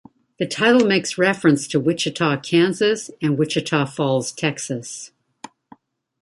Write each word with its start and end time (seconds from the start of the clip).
The 0.39 0.47
title 0.47 0.87
makes 0.87 1.19
reference 1.19 1.67
to 1.67 1.79
Wichita 1.79 2.39
Kansas, 2.41 3.11
and 3.21 3.37
Wichita 3.37 3.85
Falls, 3.85 4.31
Texas. 4.31 5.11